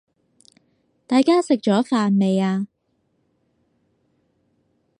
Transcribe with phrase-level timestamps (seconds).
[1.05, 2.65] 大家食咗飯未呀？